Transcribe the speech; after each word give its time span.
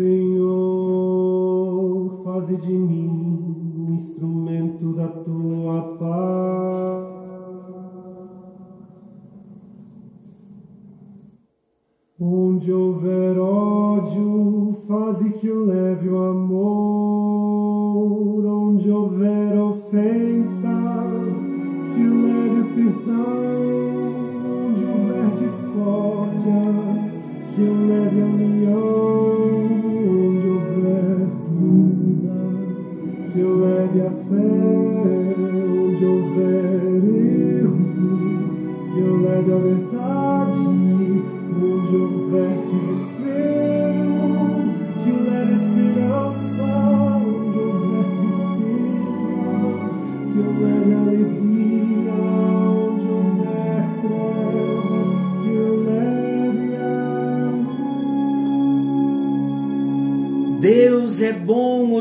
Senhor, 0.00 0.48
faze 2.24 2.56
de 2.56 2.72
mim 2.72 3.74
um 3.76 3.96
instrumento 3.96 4.94
da 4.94 5.08
tua 5.08 5.98
paz. 5.98 6.39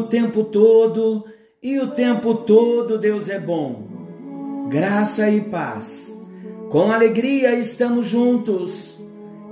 Tempo 0.09 0.43
todo 0.43 1.23
e 1.61 1.79
o 1.79 1.87
tempo 1.91 2.33
todo 2.33 2.97
Deus 2.97 3.29
é 3.29 3.39
bom. 3.39 4.67
Graça 4.69 5.29
e 5.29 5.39
paz. 5.39 6.27
Com 6.69 6.91
alegria 6.91 7.53
estamos 7.55 8.07
juntos 8.07 8.99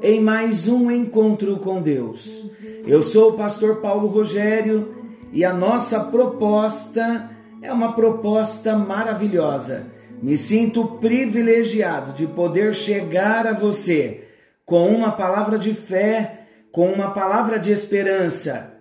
em 0.02 0.20
mais 0.20 0.68
um 0.68 0.90
encontro 0.92 1.58
com 1.58 1.81
Deus. 1.81 2.52
Eu 2.86 3.04
sou 3.04 3.31
o 3.31 3.38
pastor 3.38 3.78
Paulo 3.78 4.08
Rogério 4.08 4.96
e 5.31 5.46
a 5.46 5.54
nossa 5.54 6.06
proposta 6.06 7.30
é 7.62 7.72
uma 7.72 7.94
proposta 7.94 8.76
maravilhosa. 8.76 9.92
Me 10.22 10.36
sinto 10.36 10.86
privilegiado 11.00 12.14
de 12.14 12.26
poder 12.26 12.74
chegar 12.74 13.46
a 13.46 13.53
você 13.53 14.28
com 14.66 14.90
uma 14.90 15.12
palavra 15.12 15.59
de 15.59 15.74
fé, 15.74 16.48
com 16.72 16.92
uma 16.92 17.12
palavra 17.12 17.59
de 17.59 17.72
esperança, 17.72 18.77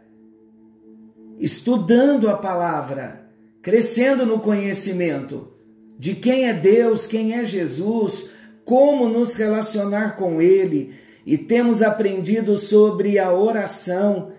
estudando 1.38 2.28
a 2.28 2.36
palavra, 2.36 3.28
crescendo 3.62 4.24
no 4.24 4.40
conhecimento 4.40 5.52
de 5.98 6.14
quem 6.14 6.48
é 6.48 6.52
Deus, 6.52 7.06
quem 7.06 7.34
é 7.34 7.44
Jesus, 7.44 8.32
como 8.64 9.08
nos 9.08 9.34
relacionar 9.34 10.16
com 10.16 10.42
Ele 10.42 10.94
e 11.24 11.36
temos 11.36 11.82
aprendido 11.82 12.56
sobre 12.56 13.18
a 13.18 13.32
oração. 13.32 14.32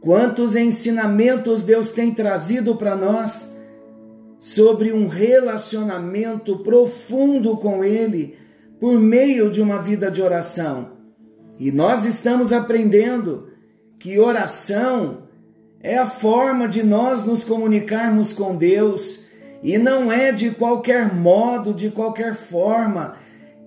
Quantos 0.00 0.54
ensinamentos 0.54 1.64
Deus 1.64 1.92
tem 1.92 2.12
trazido 2.14 2.76
para 2.76 2.94
nós 2.94 3.60
sobre 4.38 4.92
um 4.92 5.06
relacionamento 5.06 6.58
profundo 6.58 7.56
com 7.56 7.84
Ele 7.84 8.36
por 8.80 8.98
meio 8.98 9.50
de 9.50 9.60
uma 9.62 9.80
vida 9.80 10.10
de 10.10 10.20
oração. 10.20 10.92
E 11.58 11.70
nós 11.70 12.04
estamos 12.04 12.52
aprendendo 12.52 13.48
que 13.98 14.18
oração 14.18 15.28
é 15.82 15.98
a 15.98 16.06
forma 16.06 16.68
de 16.68 16.82
nós 16.82 17.26
nos 17.26 17.44
comunicarmos 17.44 18.32
com 18.32 18.54
Deus 18.54 19.24
e 19.62 19.78
não 19.78 20.12
é 20.12 20.32
de 20.32 20.50
qualquer 20.50 21.14
modo, 21.14 21.72
de 21.72 21.90
qualquer 21.90 22.34
forma 22.34 23.16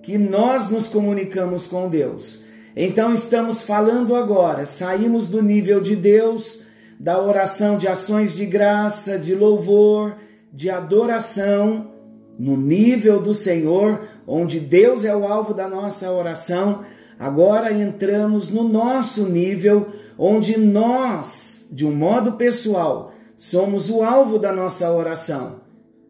que 0.02 0.16
nós 0.16 0.70
nos 0.70 0.88
comunicamos 0.88 1.66
com 1.66 1.88
Deus. 1.88 2.44
Então 2.76 3.12
estamos 3.12 3.62
falando 3.62 4.14
agora, 4.14 4.66
saímos 4.66 5.28
do 5.28 5.42
nível 5.42 5.80
de 5.80 5.96
Deus, 5.96 6.66
da 6.98 7.20
oração 7.20 7.78
de 7.78 7.88
ações 7.88 8.34
de 8.34 8.46
graça, 8.46 9.18
de 9.18 9.34
louvor, 9.34 10.16
de 10.52 10.70
adoração, 10.70 11.90
no 12.38 12.56
nível 12.56 13.20
do 13.20 13.34
Senhor, 13.34 14.06
onde 14.26 14.60
Deus 14.60 15.04
é 15.04 15.16
o 15.16 15.26
alvo 15.26 15.54
da 15.54 15.68
nossa 15.68 16.10
oração. 16.10 16.84
Agora 17.18 17.72
entramos 17.72 18.50
no 18.50 18.62
nosso 18.62 19.26
nível, 19.26 19.88
onde 20.18 20.58
nós, 20.58 21.55
de 21.72 21.86
um 21.86 21.94
modo 21.94 22.32
pessoal, 22.32 23.12
somos 23.36 23.90
o 23.90 24.02
alvo 24.02 24.38
da 24.38 24.52
nossa 24.52 24.90
oração, 24.90 25.60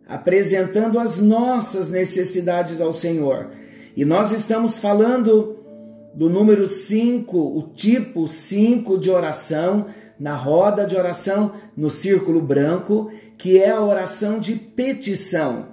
apresentando 0.09 0.99
as 0.99 1.21
nossas 1.21 1.91
necessidades 1.91 2.81
ao 2.81 2.93
Senhor. 2.93 3.51
E 3.97 4.05
nós 4.05 4.33
estamos 4.33 4.79
falando 4.79 5.57
do 6.15 6.31
número 6.31 6.67
5, 6.69 7.37
o 7.37 7.63
tipo 7.75 8.27
5 8.27 8.99
de 8.99 9.11
oração, 9.11 9.87
na 10.19 10.35
roda 10.35 10.87
de 10.87 10.97
oração, 10.97 11.53
no 11.77 11.91
círculo 11.91 12.41
branco, 12.41 13.11
que 13.37 13.59
é 13.59 13.71
a 13.71 13.83
oração 13.83 14.39
de 14.39 14.55
petição. 14.55 15.67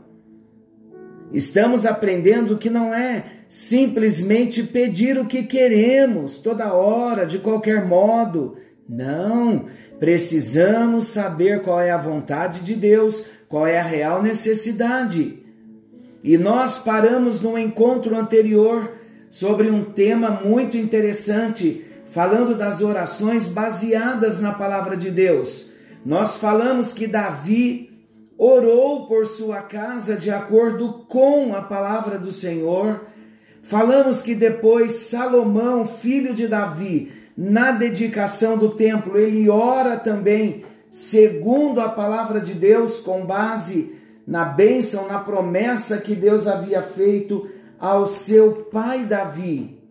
Estamos 1.31 1.85
aprendendo 1.85 2.57
que 2.57 2.69
não 2.69 2.93
é 2.93 3.25
simplesmente 3.47 4.63
pedir 4.63 5.17
o 5.17 5.25
que 5.25 5.43
queremos 5.43 6.39
toda 6.39 6.73
hora, 6.73 7.25
de 7.25 7.39
qualquer 7.39 7.85
modo. 7.85 8.57
Não, 8.87 9.65
precisamos 9.99 11.05
saber 11.05 11.61
qual 11.61 11.79
é 11.79 11.91
a 11.91 11.97
vontade 11.97 12.59
de 12.61 12.75
Deus, 12.75 13.25
qual 13.47 13.65
é 13.65 13.79
a 13.79 13.83
real 13.83 14.21
necessidade. 14.21 15.43
E 16.23 16.37
nós 16.37 16.79
paramos 16.79 17.41
no 17.41 17.57
encontro 17.57 18.17
anterior 18.17 18.91
sobre 19.29 19.69
um 19.69 19.83
tema 19.83 20.29
muito 20.29 20.77
interessante, 20.77 21.85
falando 22.11 22.55
das 22.55 22.81
orações 22.81 23.47
baseadas 23.47 24.39
na 24.39 24.53
palavra 24.53 24.95
de 24.95 25.09
Deus. 25.09 25.73
Nós 26.05 26.37
falamos 26.37 26.93
que 26.93 27.07
Davi 27.07 27.89
orou 28.37 29.07
por 29.07 29.25
sua 29.25 29.61
casa 29.61 30.15
de 30.15 30.29
acordo 30.29 31.05
com 31.07 31.55
a 31.55 31.61
palavra 31.61 32.19
do 32.19 32.31
Senhor. 32.31 33.05
Falamos 33.61 34.21
que 34.21 34.35
depois 34.35 34.93
Salomão, 34.93 35.87
filho 35.87 36.33
de 36.33 36.47
Davi, 36.47 37.11
na 37.35 37.71
dedicação 37.71 38.57
do 38.57 38.71
templo, 38.71 39.17
ele 39.17 39.49
ora 39.49 39.97
também 39.97 40.63
segundo 40.91 41.81
a 41.81 41.89
palavra 41.89 42.39
de 42.39 42.53
Deus, 42.53 42.99
com 42.99 43.25
base 43.25 43.95
na 44.27 44.45
bênção, 44.45 45.07
na 45.07 45.19
promessa 45.19 45.97
que 45.97 46.15
Deus 46.15 46.47
havia 46.47 46.81
feito 46.81 47.49
ao 47.79 48.07
seu 48.07 48.67
pai 48.71 49.03
Davi. 49.03 49.81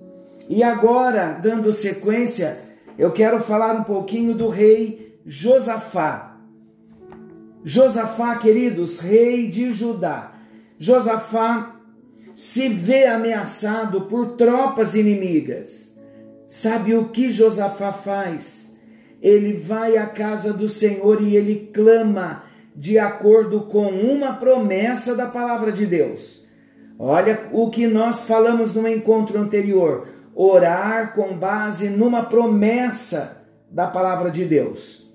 E 0.48 0.62
agora, 0.62 1.32
dando 1.42 1.72
sequência, 1.72 2.60
eu 2.96 3.10
quero 3.10 3.40
falar 3.40 3.74
um 3.74 3.82
pouquinho 3.82 4.34
do 4.34 4.48
rei 4.48 5.18
Josafá. 5.26 6.36
Josafá, 7.64 8.36
queridos, 8.36 9.00
rei 9.00 9.48
de 9.48 9.72
Judá. 9.72 10.32
Josafá 10.78 11.76
se 12.34 12.68
vê 12.68 13.06
ameaçado 13.06 14.02
por 14.02 14.36
tropas 14.36 14.94
inimigas. 14.94 15.91
Sabe 16.54 16.94
o 16.94 17.08
que 17.08 17.32
Josafá 17.32 17.94
faz? 17.94 18.78
Ele 19.22 19.54
vai 19.54 19.96
à 19.96 20.04
casa 20.04 20.52
do 20.52 20.68
Senhor 20.68 21.22
e 21.22 21.34
ele 21.34 21.70
clama 21.72 22.44
de 22.76 22.98
acordo 22.98 23.62
com 23.62 23.86
uma 23.86 24.34
promessa 24.34 25.14
da 25.14 25.24
palavra 25.24 25.72
de 25.72 25.86
Deus. 25.86 26.44
Olha 26.98 27.48
o 27.52 27.70
que 27.70 27.86
nós 27.86 28.24
falamos 28.24 28.74
no 28.74 28.86
encontro 28.86 29.40
anterior: 29.40 30.08
orar 30.34 31.14
com 31.14 31.34
base 31.34 31.88
numa 31.88 32.24
promessa 32.24 33.42
da 33.70 33.86
palavra 33.86 34.30
de 34.30 34.44
Deus. 34.44 35.10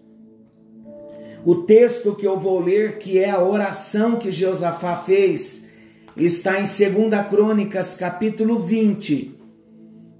O 1.45 1.53
texto 1.53 2.15
que 2.15 2.25
eu 2.25 2.39
vou 2.39 2.59
ler, 2.59 2.97
que 2.97 3.19
é 3.19 3.29
a 3.29 3.43
oração 3.43 4.15
que 4.15 4.31
Josafá 4.31 4.95
fez, 4.95 5.71
está 6.17 6.59
em 6.59 6.63
2 6.63 7.27
Crônicas, 7.29 7.93
capítulo 7.93 8.57
20, 8.57 9.36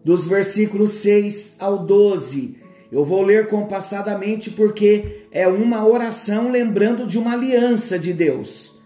dos 0.07 0.25
versículos 0.25 0.92
6 0.92 1.57
ao 1.59 1.80
12. 1.80 2.62
Eu 2.89 3.04
vou 3.04 3.21
ler 3.24 3.50
compassadamente 3.50 4.50
porque 4.50 5.25
é 5.33 5.45
uma 5.45 5.86
oração 5.86 6.50
lembrando 6.50 7.06
de 7.06 7.18
uma 7.18 7.33
aliança 7.33 8.00
de 8.00 8.13
Deus. 8.13 8.80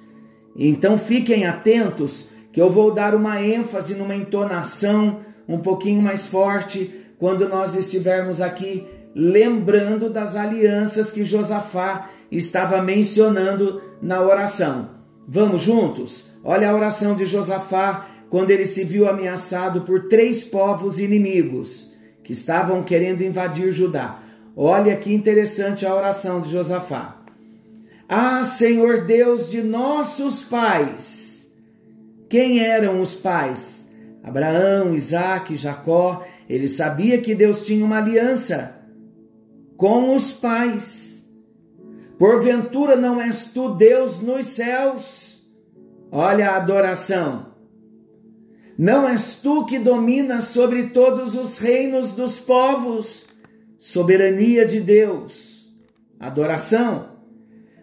Então 0.55 0.97
fiquem 0.97 1.45
atentos 1.45 2.29
que 2.51 2.59
eu 2.59 2.71
vou 2.71 2.91
dar 2.91 3.13
uma 3.13 3.39
ênfase 3.39 3.93
numa 3.93 4.15
entonação 4.15 5.19
um 5.47 5.59
pouquinho 5.59 6.01
mais 6.01 6.25
forte 6.25 6.91
quando 7.19 7.47
nós 7.47 7.75
estivermos 7.75 8.41
aqui 8.41 8.87
lembrando 9.13 10.09
das 10.09 10.35
alianças 10.35 11.11
que 11.11 11.23
Josafá 11.23 12.09
estava 12.31 12.81
mencionando 12.81 13.79
na 14.01 14.23
oração. 14.23 14.89
Vamos 15.27 15.61
juntos? 15.61 16.31
Olha 16.43 16.71
a 16.71 16.75
oração 16.75 17.15
de 17.15 17.27
Josafá 17.27 18.07
quando 18.31 18.49
ele 18.49 18.65
se 18.65 18.85
viu 18.85 19.09
ameaçado 19.09 19.81
por 19.81 20.07
três 20.07 20.41
povos 20.41 20.99
inimigos 20.99 21.91
que 22.23 22.31
estavam 22.31 22.81
querendo 22.81 23.21
invadir 23.21 23.73
Judá. 23.73 24.19
Olha 24.55 24.95
que 24.95 25.13
interessante 25.13 25.85
a 25.85 25.93
oração 25.93 26.39
de 26.39 26.49
Josafá. 26.49 27.21
Ah, 28.07 28.45
Senhor 28.45 29.05
Deus 29.05 29.51
de 29.51 29.61
nossos 29.61 30.45
pais. 30.45 31.53
Quem 32.29 32.59
eram 32.59 33.01
os 33.01 33.15
pais? 33.15 33.91
Abraão, 34.23 34.95
Isaac, 34.95 35.57
Jacó. 35.57 36.25
Ele 36.47 36.69
sabia 36.69 37.17
que 37.17 37.35
Deus 37.35 37.65
tinha 37.65 37.83
uma 37.83 37.97
aliança 37.97 38.81
com 39.75 40.15
os 40.15 40.31
pais. 40.31 41.29
Porventura 42.17 42.95
não 42.95 43.21
és 43.21 43.51
tu 43.51 43.75
Deus 43.75 44.21
nos 44.21 44.45
céus? 44.45 45.45
Olha 46.09 46.51
a 46.51 46.55
adoração. 46.55 47.50
Não 48.81 49.07
és 49.07 49.39
tu 49.39 49.63
que 49.67 49.77
dominas 49.77 50.45
sobre 50.45 50.87
todos 50.87 51.35
os 51.35 51.59
reinos 51.59 52.13
dos 52.13 52.39
povos? 52.39 53.27
Soberania 53.79 54.65
de 54.65 54.79
Deus. 54.79 55.67
Adoração. 56.19 57.09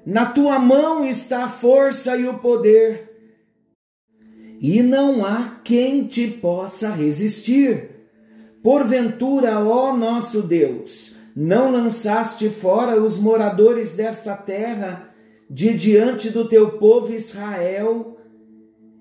Na 0.05 0.27
tua 0.27 0.59
mão 0.59 1.06
está 1.06 1.45
a 1.45 1.49
força 1.49 2.17
e 2.17 2.27
o 2.27 2.39
poder, 2.39 3.12
e 4.61 4.83
não 4.83 5.25
há 5.25 5.61
quem 5.62 6.05
te 6.05 6.27
possa 6.27 6.91
resistir. 6.91 7.91
Porventura, 8.61 9.61
ó 9.61 9.97
nosso 9.97 10.43
Deus, 10.43 11.15
não 11.37 11.71
lançaste 11.71 12.49
fora 12.49 13.01
os 13.01 13.21
moradores 13.21 13.94
desta 13.94 14.35
terra 14.35 15.15
de 15.49 15.75
diante 15.75 16.31
do 16.31 16.49
teu 16.49 16.73
povo 16.73 17.12
Israel, 17.12 18.18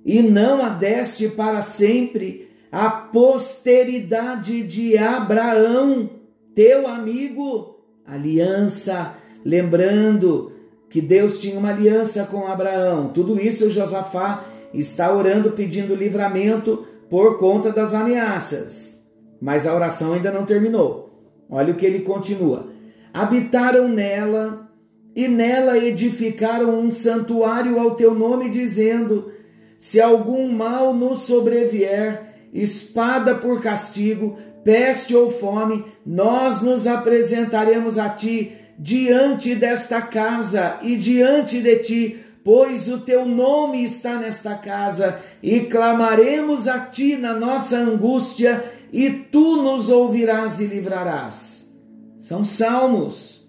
e 0.08 0.22
não 0.22 0.64
a 0.64 0.70
deste 0.70 1.28
para 1.28 1.62
sempre 1.62 2.48
a 2.72 2.90
posteridade 2.90 4.64
de 4.64 4.98
Abraão, 4.98 6.10
teu 6.56 6.88
amigo, 6.88 7.82
aliança, 8.06 9.16
lembrando 9.44 10.54
que 10.90 11.02
Deus 11.02 11.42
tinha 11.42 11.60
uma 11.60 11.72
aliança 11.72 12.26
com 12.26 12.48
Abraão. 12.48 13.10
Tudo 13.14 13.38
isso 13.38 13.70
Josafá 13.70 14.46
está 14.74 15.14
orando 15.14 15.52
pedindo 15.52 15.94
livramento 15.94 16.88
por 17.10 17.38
conta 17.38 17.70
das 17.70 17.94
ameaças. 17.94 19.12
Mas 19.42 19.68
a 19.68 19.76
oração 19.76 20.14
ainda 20.14 20.32
não 20.32 20.46
terminou. 20.46 21.10
Olha 21.50 21.74
o 21.74 21.76
que 21.76 21.86
ele 21.86 22.00
continua: 22.00 22.68
Habitaram 23.14 23.90
nela 23.90 24.70
e 25.14 25.28
nela 25.28 25.78
edificaram 25.78 26.80
um 26.80 26.90
santuário 26.90 27.78
ao 27.78 27.96
teu 27.96 28.16
nome, 28.16 28.50
dizendo: 28.50 29.36
Se 29.78 30.02
algum 30.02 30.52
mal 30.52 30.94
nos 30.94 31.20
sobrevier, 31.20 32.50
espada 32.54 33.36
por 33.36 33.62
castigo, 33.62 34.38
peste 34.64 35.16
ou 35.16 35.32
fome, 35.32 35.86
nós 36.06 36.62
nos 36.62 36.88
apresentaremos 36.88 37.98
a 37.98 38.10
ti 38.10 38.54
diante 38.78 39.56
desta 39.56 40.02
casa 40.02 40.78
e 40.82 40.96
diante 40.96 41.62
de 41.62 41.76
ti, 41.78 42.20
pois 42.44 42.88
o 42.88 43.00
teu 43.00 43.26
nome 43.26 43.84
está 43.84 44.18
nesta 44.18 44.56
casa, 44.56 45.20
e 45.42 45.62
clamaremos 45.62 46.68
a 46.68 46.80
ti 46.80 47.16
na 47.16 47.34
nossa 47.34 47.78
angústia, 47.78 48.74
e 48.92 49.10
tu 49.10 49.62
nos 49.62 49.90
ouvirás 49.90 50.60
e 50.60 50.66
livrarás. 50.66 51.78
São 52.18 52.46
salmos. 52.46 53.46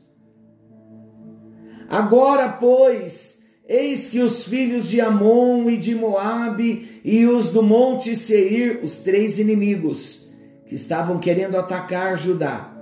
Agora, 1.88 2.48
pois, 2.48 3.37
eis 3.68 4.08
que 4.08 4.20
os 4.20 4.44
filhos 4.44 4.88
de 4.88 5.00
Amon 5.00 5.68
e 5.68 5.76
de 5.76 5.94
Moabe 5.94 7.00
e 7.04 7.26
os 7.26 7.52
do 7.52 7.62
monte 7.62 8.16
Seir, 8.16 8.80
os 8.82 8.98
três 8.98 9.38
inimigos 9.38 10.28
que 10.66 10.74
estavam 10.74 11.18
querendo 11.18 11.56
atacar 11.56 12.18
Judá, 12.18 12.74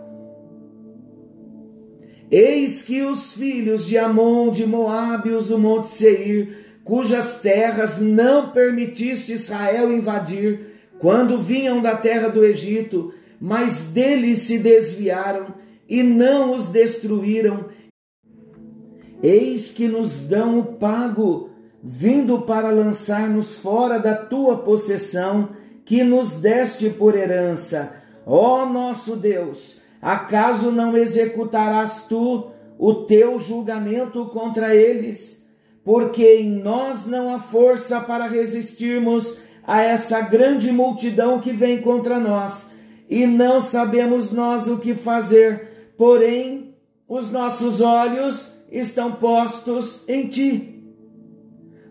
Eis 2.30 2.82
que 2.82 3.02
os 3.02 3.34
filhos 3.34 3.86
de 3.86 3.96
Amon, 3.96 4.50
de 4.50 4.66
Moabe, 4.66 5.30
os 5.30 5.48
do 5.48 5.58
monte 5.58 5.88
Seir, 5.88 6.80
cujas 6.82 7.40
terras 7.40 8.00
não 8.00 8.50
permitiste 8.50 9.32
Israel 9.32 9.92
invadir, 9.92 10.74
quando 10.98 11.38
vinham 11.38 11.80
da 11.80 11.94
terra 11.94 12.28
do 12.28 12.44
Egito, 12.44 13.12
mas 13.40 13.92
deles 13.92 14.38
se 14.38 14.58
desviaram 14.58 15.54
e 15.88 16.02
não 16.02 16.54
os 16.54 16.68
destruíram. 16.68 17.66
Eis 19.26 19.72
que 19.72 19.88
nos 19.88 20.28
dão 20.28 20.58
o 20.58 20.64
pago, 20.64 21.50
vindo 21.82 22.42
para 22.42 22.70
lançar-nos 22.70 23.56
fora 23.56 23.98
da 23.98 24.14
tua 24.14 24.58
possessão, 24.58 25.48
que 25.84 26.04
nos 26.04 26.40
deste 26.40 26.90
por 26.90 27.16
herança. 27.16 28.02
Ó 28.24 28.66
nosso 28.66 29.16
Deus, 29.16 29.86
Acaso 30.00 30.70
não 30.70 30.96
executarás 30.96 32.06
tu 32.08 32.52
o 32.78 32.94
teu 32.94 33.40
julgamento 33.40 34.26
contra 34.26 34.72
eles? 34.72 35.48
Porque 35.82 36.36
em 36.36 36.50
nós 36.50 37.06
não 37.06 37.34
há 37.34 37.40
força 37.40 38.00
para 38.00 38.28
resistirmos 38.28 39.38
a 39.66 39.82
essa 39.82 40.20
grande 40.20 40.70
multidão 40.70 41.40
que 41.40 41.50
vem 41.50 41.80
contra 41.80 42.20
nós, 42.20 42.76
e 43.10 43.26
não 43.26 43.60
sabemos 43.60 44.30
nós 44.30 44.68
o 44.68 44.78
que 44.78 44.94
fazer, 44.94 45.92
porém 45.96 46.76
os 47.08 47.32
nossos 47.32 47.80
olhos 47.80 48.55
estão 48.70 49.12
postos 49.12 50.08
em 50.08 50.28
ti. 50.28 50.84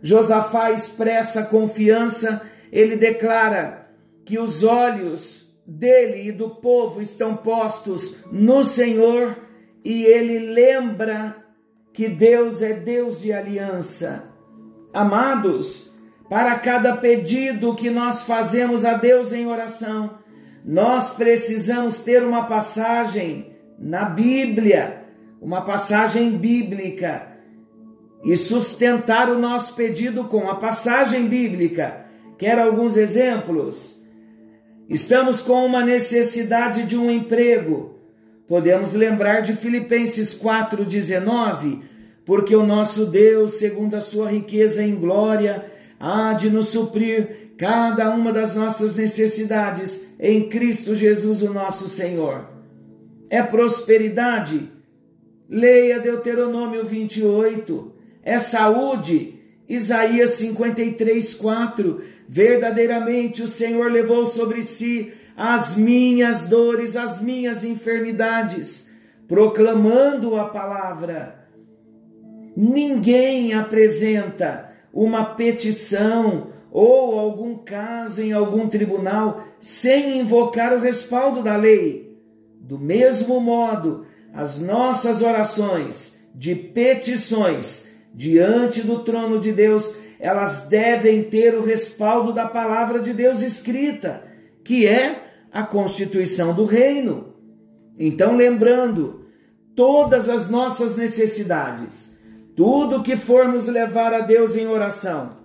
Josafá 0.02 0.72
expressa 0.72 1.46
confiança, 1.46 2.50
ele 2.72 2.96
declara 2.96 3.90
que 4.24 4.38
os 4.38 4.64
olhos 4.64 5.56
dele 5.66 6.28
e 6.28 6.32
do 6.32 6.50
povo 6.50 7.02
estão 7.02 7.36
postos 7.36 8.18
no 8.32 8.64
Senhor 8.64 9.38
e 9.84 10.04
ele 10.04 10.52
lembra 10.52 11.36
que 11.94 12.10
Deus 12.10 12.62
é 12.62 12.74
Deus 12.74 13.22
de 13.22 13.32
aliança. 13.32 14.32
Amados, 14.94 15.96
para 16.30 16.58
cada 16.58 16.98
pedido 16.98 17.76
que 17.76 17.90
nós 17.90 18.24
fazemos 18.24 18.84
a 18.84 18.96
Deus 18.96 19.32
em 19.32 19.48
oração, 19.48 20.20
nós 20.64 21.12
precisamos 21.12 22.00
ter 22.00 22.24
uma 22.24 22.46
passagem 22.46 23.56
na 23.78 24.06
Bíblia, 24.06 25.05
uma 25.42 25.62
passagem 25.62 26.32
bíblica, 26.32 27.36
e 28.24 28.36
sustentar 28.36 29.30
o 29.30 29.38
nosso 29.38 29.76
pedido 29.76 30.24
com 30.24 30.50
a 30.50 30.56
passagem 30.56 31.28
bíblica. 31.28 32.06
Quer 32.40 32.58
alguns 32.58 32.98
exemplos? 32.98 34.02
Estamos 34.90 35.42
com 35.42 35.64
uma 35.64 35.84
necessidade 35.84 36.84
de 36.84 36.98
um 36.98 37.10
emprego. 37.10 38.00
Podemos 38.48 38.94
lembrar 38.94 39.42
de 39.42 39.54
Filipenses 39.54 40.40
4,19, 40.42 41.82
porque 42.26 42.56
o 42.56 42.66
nosso 42.66 43.06
Deus, 43.06 43.54
segundo 43.54 43.96
a 43.96 44.02
sua 44.02 44.30
riqueza 44.30 44.84
em 44.84 44.96
glória, 44.96 45.72
há 46.00 46.34
de 46.34 46.50
nos 46.50 46.70
suprir 46.70 47.54
cada 47.58 48.10
uma 48.10 48.32
das 48.34 48.56
nossas 48.56 48.96
necessidades 48.96 50.16
em 50.20 50.50
Cristo 50.50 50.96
Jesus, 50.96 51.42
o 51.44 51.54
nosso 51.54 51.88
Senhor. 51.88 52.50
É 53.30 53.42
prosperidade? 53.42 54.75
Leia 55.50 56.00
Deuteronômio 56.00 56.84
28. 56.84 57.94
É 58.24 58.40
saúde? 58.40 59.40
Isaías 59.68 60.32
53, 60.32 61.34
4 61.34 62.02
Verdadeiramente 62.28 63.44
o 63.44 63.48
Senhor 63.48 63.92
levou 63.92 64.26
sobre 64.26 64.64
si 64.64 65.14
as 65.38 65.76
minhas 65.76 66.48
dores, 66.50 66.96
as 66.96 67.22
minhas 67.22 67.64
enfermidades, 67.64 68.96
proclamando 69.28 70.36
a 70.36 70.46
palavra. 70.46 71.48
Ninguém 72.56 73.54
apresenta 73.54 74.72
uma 74.94 75.26
petição 75.26 76.54
ou 76.72 77.20
algum 77.20 77.58
caso 77.58 78.22
em 78.22 78.32
algum 78.32 78.68
tribunal 78.68 79.46
sem 79.60 80.20
invocar 80.20 80.74
o 80.74 80.80
respaldo 80.80 81.44
da 81.44 81.56
lei. 81.56 82.18
Do 82.60 82.80
mesmo 82.80 83.40
modo, 83.40 84.06
as 84.36 84.60
nossas 84.60 85.22
orações 85.22 86.30
de 86.36 86.54
petições 86.54 87.96
diante 88.14 88.82
do 88.82 89.00
trono 89.00 89.40
de 89.40 89.54
Deus 89.54 89.96
elas 90.20 90.68
devem 90.68 91.24
ter 91.24 91.56
o 91.56 91.64
respaldo 91.64 92.34
da 92.34 92.46
palavra 92.46 93.00
de 93.00 93.14
Deus 93.14 93.42
escrita, 93.42 94.24
que 94.64 94.88
é 94.88 95.24
a 95.52 95.64
constituição 95.64 96.54
do 96.54 96.66
reino. 96.66 97.34
Então, 97.98 98.36
lembrando, 98.36 99.26
todas 99.76 100.28
as 100.30 100.50
nossas 100.50 100.98
necessidades, 100.98 102.20
tudo 102.56 103.04
que 103.04 103.16
formos 103.16 103.68
levar 103.68 104.14
a 104.14 104.22
Deus 104.22 104.56
em 104.56 104.68
oração, 104.68 105.38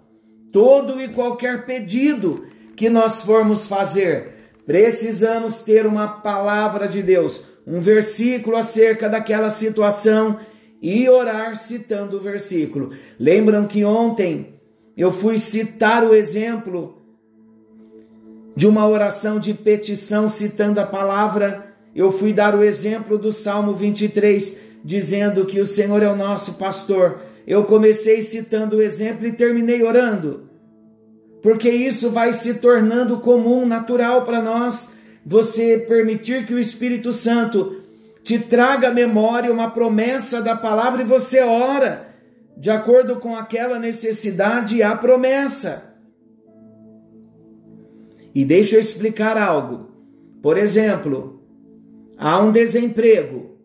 todo 0.53 1.01
e 1.01 1.09
qualquer 1.09 1.67
pedido 1.67 2.47
que 2.77 2.89
nós 2.89 3.23
formos 3.23 3.67
fazer, 3.67 4.53
precisamos 4.65 5.61
ter 5.61 5.87
uma 5.87 6.09
palavra 6.09 6.89
de 6.89 7.03
Deus, 7.03 7.50
um 7.67 7.81
versículo 7.81 8.57
acerca 8.57 9.09
daquela 9.09 9.51
situação 9.51 10.41
e 10.81 11.09
orar 11.09 11.57
citando 11.57 12.17
o 12.17 12.21
versículo. 12.21 12.93
Lembram 13.19 13.67
que 13.67 13.85
ontem 13.85 14.55
eu 14.97 15.13
fui 15.13 15.39
citar 15.39 16.05
o 16.05 16.15
exemplo 16.15 16.99
de 18.57 18.67
uma 18.67 18.87
oração 18.87 19.39
de 19.39 19.55
petição 19.55 20.29
citando 20.29 20.81
a 20.81 20.87
palavra 20.87 21.71
eu 21.95 22.13
fui 22.13 22.33
dar 22.33 22.55
o 22.55 22.63
exemplo 22.63 23.19
do 23.19 23.33
Salmo 23.33 23.75
23, 23.75 24.61
dizendo 24.85 25.45
que 25.45 25.61
o 25.61 25.67
Senhor 25.67 26.03
é 26.03 26.09
o 26.09 26.17
nosso 26.17 26.55
pastor. 26.55 27.21
Eu 27.47 27.65
comecei 27.65 28.23
citando 28.23 28.77
o 28.77 28.83
exemplo 28.83 29.27
e 29.27 29.33
terminei 29.33 29.83
orando. 29.83 30.49
Porque 31.43 31.69
isso 31.69 32.11
vai 32.11 32.33
se 32.33 32.61
tornando 32.61 33.19
comum, 33.19 33.67
natural 33.67 34.25
para 34.25 34.41
nós. 34.41 35.00
Você 35.25 35.79
permitir 35.79 36.47
que 36.47 36.55
o 36.55 36.59
Espírito 36.59 37.13
Santo 37.13 37.83
te 38.23 38.39
traga 38.39 38.89
à 38.89 38.95
memória 38.95 39.53
uma 39.53 39.71
promessa 39.71 40.43
da 40.43 40.57
palavra 40.57 41.03
e 41.03 41.07
você 41.07 41.43
ora 41.43 42.09
de 42.57 42.71
acordo 42.71 43.17
com 43.17 43.35
aquela 43.35 43.79
necessidade 43.79 44.77
e 44.77 44.83
a 44.83 44.95
promessa. 44.95 45.97
E 48.35 48.45
deixa 48.45 48.77
eu 48.77 48.81
explicar 48.81 49.37
algo. 49.37 49.91
Por 50.43 50.57
exemplo, 50.57 51.43
há 52.17 52.41
um 52.41 52.53
desemprego, 52.53 53.59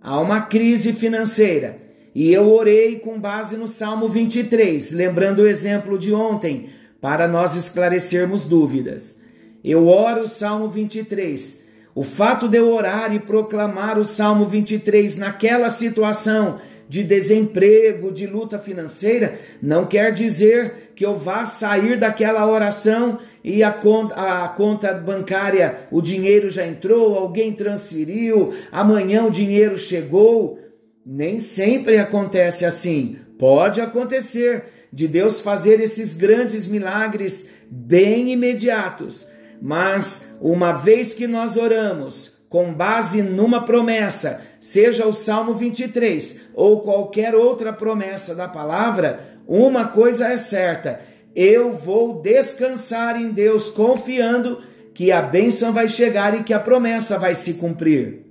há 0.00 0.18
uma 0.20 0.42
crise 0.42 0.92
financeira, 0.92 1.78
e 2.14 2.32
eu 2.32 2.50
orei 2.50 2.98
com 2.98 3.20
base 3.20 3.56
no 3.56 3.68
Salmo 3.68 4.08
23, 4.08 4.92
lembrando 4.92 5.40
o 5.40 5.46
exemplo 5.46 5.98
de 5.98 6.12
ontem, 6.12 6.70
para 7.00 7.28
nós 7.28 7.54
esclarecermos 7.54 8.44
dúvidas. 8.46 9.19
Eu 9.64 9.86
oro 9.88 10.22
o 10.22 10.28
Salmo 10.28 10.68
23. 10.68 11.68
O 11.94 12.02
fato 12.02 12.48
de 12.48 12.58
eu 12.58 12.72
orar 12.72 13.14
e 13.14 13.18
proclamar 13.18 13.98
o 13.98 14.04
Salmo 14.04 14.46
23 14.46 15.16
naquela 15.16 15.70
situação 15.70 16.60
de 16.88 17.04
desemprego, 17.04 18.10
de 18.10 18.26
luta 18.26 18.58
financeira, 18.58 19.38
não 19.62 19.86
quer 19.86 20.12
dizer 20.12 20.92
que 20.96 21.06
eu 21.06 21.16
vá 21.16 21.46
sair 21.46 21.96
daquela 21.98 22.44
oração 22.50 23.18
e 23.44 23.62
a 23.62 23.70
conta, 23.70 24.14
a 24.14 24.48
conta 24.48 24.92
bancária, 24.92 25.86
o 25.90 26.02
dinheiro 26.02 26.50
já 26.50 26.66
entrou, 26.66 27.16
alguém 27.16 27.52
transferiu, 27.52 28.52
amanhã 28.72 29.24
o 29.24 29.30
dinheiro 29.30 29.78
chegou. 29.78 30.58
Nem 31.06 31.38
sempre 31.38 31.98
acontece 31.98 32.64
assim. 32.64 33.18
Pode 33.38 33.80
acontecer 33.80 34.64
de 34.92 35.06
Deus 35.06 35.40
fazer 35.40 35.80
esses 35.80 36.14
grandes 36.14 36.66
milagres 36.66 37.48
bem 37.70 38.32
imediatos, 38.32 39.26
mas 39.60 40.36
uma 40.40 40.72
vez 40.72 41.14
que 41.14 41.26
nós 41.26 41.56
oramos 41.56 42.40
com 42.48 42.74
base 42.74 43.22
numa 43.22 43.64
promessa, 43.64 44.42
seja 44.60 45.06
o 45.06 45.12
Salmo 45.12 45.54
23 45.54 46.50
ou 46.54 46.80
qualquer 46.80 47.34
outra 47.34 47.72
promessa 47.72 48.34
da 48.34 48.48
palavra, 48.48 49.38
uma 49.46 49.86
coisa 49.88 50.28
é 50.28 50.38
certa: 50.38 51.00
eu 51.34 51.72
vou 51.72 52.20
descansar 52.20 53.20
em 53.20 53.30
Deus, 53.30 53.70
confiando 53.70 54.58
que 54.92 55.12
a 55.12 55.22
bênção 55.22 55.72
vai 55.72 55.88
chegar 55.88 56.38
e 56.38 56.42
que 56.42 56.52
a 56.52 56.58
promessa 56.58 57.18
vai 57.18 57.34
se 57.34 57.54
cumprir. 57.54 58.26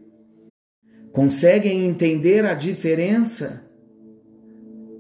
Conseguem 1.12 1.86
entender 1.86 2.46
a 2.46 2.54
diferença? 2.54 3.66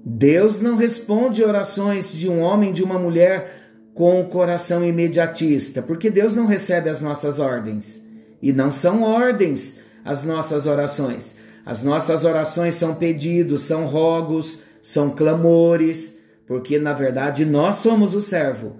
Deus 0.03 0.59
não 0.61 0.75
responde 0.75 1.43
orações 1.43 2.11
de 2.11 2.27
um 2.27 2.39
homem, 2.39 2.73
de 2.73 2.81
uma 2.83 2.97
mulher 2.97 3.58
com 3.99 4.21
o 4.21 4.27
coração 4.27 4.85
imediatista, 4.85 5.81
porque 5.81 6.09
Deus 6.09 6.33
não 6.33 6.45
recebe 6.45 6.89
as 6.89 7.01
nossas 7.01 7.37
ordens. 7.37 8.01
E 8.41 8.53
não 8.53 8.71
são 8.71 9.03
ordens 9.03 9.81
as 10.05 10.23
nossas 10.23 10.65
orações. 10.65 11.35
As 11.65 11.83
nossas 11.83 12.23
orações 12.23 12.75
são 12.75 12.95
pedidos, 12.95 13.63
são 13.63 13.87
rogos, 13.87 14.63
são 14.81 15.09
clamores, 15.09 16.17
porque 16.47 16.79
na 16.79 16.93
verdade 16.93 17.43
nós 17.43 17.79
somos 17.79 18.15
o 18.15 18.21
servo. 18.21 18.77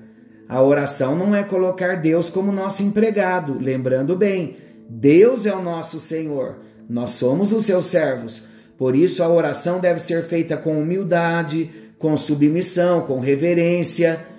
A 0.48 0.64
oração 0.64 1.18
não 1.18 1.36
é 1.36 1.44
colocar 1.44 1.98
Deus 1.98 2.30
como 2.30 2.50
nosso 2.50 2.82
empregado, 2.82 3.58
lembrando 3.60 4.16
bem, 4.16 4.56
Deus 4.88 5.46
é 5.46 5.54
o 5.54 5.62
nosso 5.62 6.00
Senhor, 6.00 6.60
nós 6.90 7.12
somos 7.12 7.52
os 7.52 7.66
seus 7.66 7.88
servos. 7.88 8.44
Por 8.78 8.96
isso 8.96 9.22
a 9.22 9.28
oração 9.28 9.82
deve 9.82 10.00
ser 10.00 10.24
feita 10.24 10.56
com 10.56 10.80
humildade, 10.80 11.70
com 12.00 12.16
submissão, 12.16 13.02
com 13.02 13.20
reverência. 13.20 14.39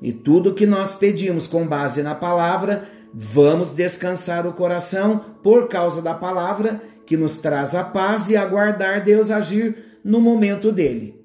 E 0.00 0.12
tudo 0.12 0.54
que 0.54 0.66
nós 0.66 0.94
pedimos 0.94 1.46
com 1.46 1.66
base 1.66 2.02
na 2.02 2.14
palavra 2.14 2.88
Vamos 3.12 3.70
descansar 3.70 4.46
o 4.46 4.52
coração 4.52 5.24
por 5.42 5.68
causa 5.68 6.02
da 6.02 6.14
palavra 6.14 6.82
que 7.06 7.16
nos 7.16 7.38
traz 7.38 7.74
a 7.74 7.82
paz 7.82 8.28
e 8.28 8.36
aguardar 8.36 9.02
Deus 9.02 9.30
agir 9.30 9.98
no 10.04 10.20
momento 10.20 10.70
dele. 10.70 11.18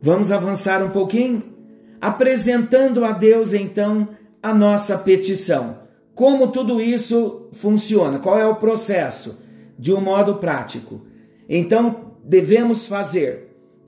Vamos 0.00 0.32
avançar 0.32 0.82
um 0.82 0.90
pouquinho? 0.90 1.42
Apresentando 2.00 3.04
a 3.04 3.12
Deus 3.12 3.52
então 3.52 4.08
a 4.42 4.52
nossa 4.52 4.98
petição. 4.98 5.78
Como 6.14 6.48
tudo 6.48 6.80
isso 6.80 7.48
funciona? 7.52 8.18
Qual 8.18 8.38
é 8.38 8.46
o 8.46 8.56
processo? 8.56 9.42
De 9.78 9.92
um 9.92 10.00
modo 10.00 10.36
prático. 10.36 11.06
Então, 11.48 12.16
devemos 12.22 12.86
fazer 12.86 13.43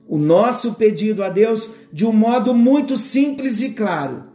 o 0.07 0.17
nosso 0.17 0.75
pedido 0.75 1.23
a 1.23 1.29
Deus 1.29 1.73
de 1.91 2.05
um 2.05 2.13
modo 2.13 2.53
muito 2.53 2.97
simples 2.97 3.61
e 3.61 3.71
claro 3.71 4.27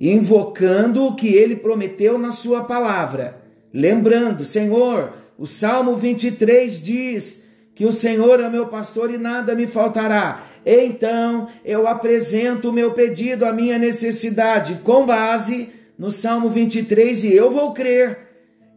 invocando 0.00 1.06
o 1.06 1.14
que 1.14 1.28
ele 1.28 1.56
prometeu 1.56 2.18
na 2.18 2.32
sua 2.32 2.64
palavra. 2.64 3.42
Lembrando, 3.72 4.44
Senhor, 4.44 5.12
o 5.38 5.46
Salmo 5.46 5.96
23 5.96 6.82
diz 6.82 7.50
que 7.74 7.84
o 7.84 7.92
Senhor 7.92 8.40
é 8.40 8.48
meu 8.48 8.66
pastor 8.66 9.12
e 9.12 9.18
nada 9.18 9.54
me 9.54 9.66
faltará. 9.66 10.46
Então 10.64 11.48
eu 11.64 11.86
apresento 11.86 12.70
o 12.70 12.72
meu 12.72 12.92
pedido, 12.92 13.44
a 13.44 13.52
minha 13.52 13.78
necessidade, 13.78 14.80
com 14.84 15.06
base 15.06 15.70
no 15.98 16.10
Salmo 16.10 16.48
23 16.48 17.24
e 17.24 17.34
eu 17.34 17.50
vou 17.50 17.72
crer 17.72 18.18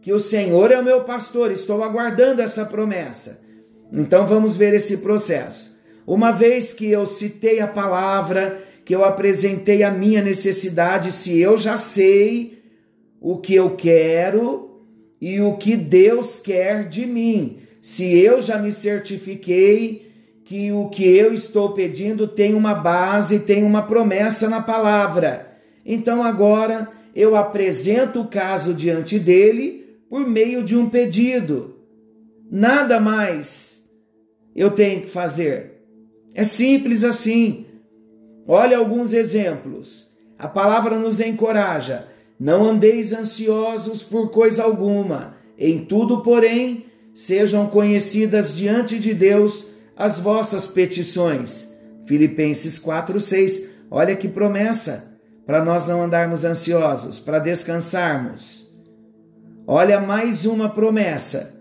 que 0.02 0.14
o 0.14 0.20
Senhor 0.20 0.72
é 0.72 0.80
o 0.80 0.84
meu 0.84 1.02
pastor. 1.02 1.52
Estou 1.52 1.84
aguardando 1.84 2.42
essa 2.42 2.66
promessa. 2.66 3.42
Então 3.92 4.26
vamos 4.26 4.58
ver 4.58 4.74
esse 4.74 4.98
processo. 4.98 5.77
Uma 6.08 6.32
vez 6.32 6.72
que 6.72 6.90
eu 6.90 7.06
citei 7.06 7.60
a 7.60 7.68
palavra, 7.68 8.64
que 8.86 8.96
eu 8.96 9.04
apresentei 9.04 9.84
a 9.84 9.92
minha 9.92 10.24
necessidade, 10.24 11.12
se 11.12 11.38
eu 11.38 11.58
já 11.58 11.78
sei 11.78 12.64
o 13.20 13.38
que 13.38 13.54
eu 13.54 13.72
quero 13.72 14.86
e 15.20 15.42
o 15.42 15.58
que 15.58 15.76
Deus 15.76 16.40
quer 16.40 16.88
de 16.88 17.06
mim, 17.06 17.58
se 17.82 18.18
eu 18.18 18.42
já 18.42 18.58
me 18.58 18.72
certifiquei 18.72 20.10
que 20.46 20.72
o 20.72 20.88
que 20.88 21.06
eu 21.06 21.34
estou 21.34 21.74
pedindo 21.74 22.26
tem 22.26 22.54
uma 22.54 22.74
base, 22.74 23.40
tem 23.40 23.66
uma 23.66 23.84
promessa 23.84 24.50
na 24.50 24.62
palavra. 24.62 25.58
Então 25.86 26.24
agora 26.24 26.88
eu 27.14 27.36
apresento 27.36 28.22
o 28.22 28.28
caso 28.30 28.74
diante 28.74 29.20
dele 29.20 30.00
por 30.10 30.26
meio 30.26 30.64
de 30.64 30.78
um 30.78 30.90
pedido. 30.90 31.76
Nada 32.50 32.98
mais 32.98 33.92
eu 34.56 34.72
tenho 34.72 35.02
que 35.02 35.10
fazer. 35.10 35.77
É 36.38 36.44
simples 36.44 37.04
assim. 37.04 37.66
Olha 38.48 38.78
alguns 38.78 39.12
exemplos. 39.12 40.12
A 40.38 40.48
palavra 40.48 41.00
nos 41.00 41.20
encoraja: 41.20 42.10
não 42.40 42.64
andeis 42.64 43.12
ansiosos 43.12 44.04
por 44.04 44.30
coisa 44.30 44.64
alguma, 44.64 45.36
em 45.58 45.84
tudo, 45.84 46.22
porém, 46.22 46.86
sejam 47.12 47.66
conhecidas 47.66 48.56
diante 48.56 49.00
de 49.00 49.16
Deus 49.16 49.74
as 49.96 50.20
vossas 50.20 50.68
petições. 50.68 51.76
Filipenses 52.06 52.78
4:6. 52.78 53.72
Olha 53.90 54.16
que 54.16 54.28
promessa 54.28 55.20
para 55.44 55.66
nós 55.66 55.88
não 55.88 56.04
andarmos 56.04 56.44
ansiosos, 56.44 57.20
para 57.20 57.40
descansarmos. 57.40 58.72
Olha 59.66 60.00
mais 60.00 60.46
uma 60.46 60.70
promessa. 60.70 61.60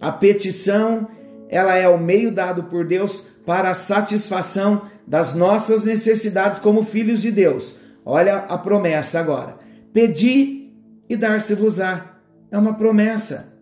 A 0.00 0.10
petição, 0.10 1.06
ela 1.52 1.76
é 1.76 1.86
o 1.86 1.98
meio 1.98 2.32
dado 2.32 2.62
por 2.64 2.82
Deus 2.86 3.26
para 3.44 3.68
a 3.68 3.74
satisfação 3.74 4.88
das 5.06 5.34
nossas 5.34 5.84
necessidades 5.84 6.58
como 6.58 6.82
filhos 6.82 7.20
de 7.20 7.30
Deus. 7.30 7.76
Olha 8.06 8.38
a 8.38 8.56
promessa 8.56 9.20
agora: 9.20 9.58
pedi 9.92 10.72
e 11.10 11.14
dar-se-vos-á. 11.14 12.16
É 12.50 12.56
uma 12.56 12.72
promessa. 12.72 13.52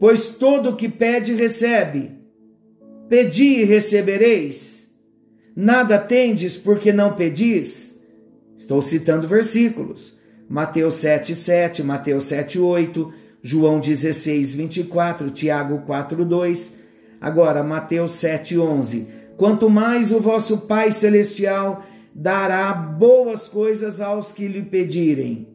Pois 0.00 0.30
todo 0.30 0.70
o 0.70 0.76
que 0.76 0.88
pede, 0.88 1.34
recebe. 1.34 2.18
Pedi 3.08 3.60
e 3.60 3.64
recebereis. 3.64 4.98
Nada 5.54 6.00
tendes 6.00 6.58
porque 6.58 6.92
não 6.92 7.14
pedis. 7.14 8.04
Estou 8.56 8.82
citando 8.82 9.28
versículos. 9.28 10.18
Mateus 10.48 10.96
7, 10.96 11.32
7, 11.36 11.82
Mateus 11.84 12.24
7, 12.24 12.58
8, 12.58 13.12
João 13.40 13.78
16, 13.78 14.52
24, 14.54 15.30
Tiago 15.30 15.82
4, 15.86 16.24
2. 16.24 16.83
Agora, 17.24 17.64
Mateus 17.64 18.12
7, 18.12 18.58
11 18.58 19.24
quanto 19.38 19.70
mais 19.70 20.12
o 20.12 20.20
vosso 20.20 20.66
Pai 20.66 20.92
Celestial 20.92 21.82
dará 22.14 22.70
boas 22.70 23.48
coisas 23.48 23.98
aos 23.98 24.30
que 24.30 24.46
lhe 24.46 24.60
pedirem. 24.60 25.48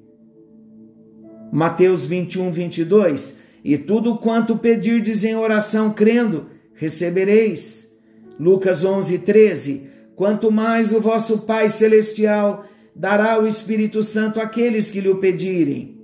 Mateus 1.51 2.07
21, 2.07 2.51
22. 2.51 3.37
E 3.63 3.77
tudo 3.77 4.17
quanto 4.17 4.57
pedirdes 4.57 5.23
em 5.23 5.35
oração, 5.35 5.93
crendo, 5.93 6.47
recebereis. 6.73 7.95
Lucas 8.39 8.83
11, 8.83 9.19
13. 9.19 9.89
Quanto 10.15 10.51
mais 10.51 10.91
o 10.91 10.99
vosso 10.99 11.45
Pai 11.45 11.69
Celestial 11.69 12.65
dará 12.95 13.39
o 13.39 13.47
Espírito 13.47 14.01
Santo 14.01 14.41
àqueles 14.41 14.89
que 14.89 14.99
lhe 14.99 15.09
o 15.09 15.19
pedirem. 15.19 15.99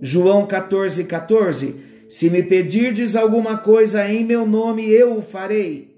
João 0.00 0.46
14, 0.46 1.02
14. 1.02 1.87
Se 2.08 2.30
me 2.30 2.42
pedirdes 2.42 3.14
alguma 3.14 3.58
coisa 3.58 4.08
em 4.10 4.24
meu 4.24 4.46
nome, 4.46 4.90
eu 4.90 5.18
o 5.18 5.22
farei. 5.22 5.94